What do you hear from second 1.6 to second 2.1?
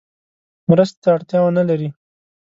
لري.